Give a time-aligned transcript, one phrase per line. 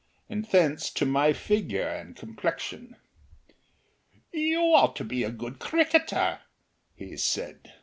[0.31, 2.95] And thence to my figure and complexion.
[4.31, 6.39] "YOU ought to be a good cricketer,"
[6.95, 7.73] he said.